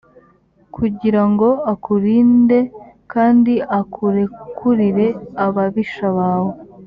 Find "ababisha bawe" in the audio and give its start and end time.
5.45-6.51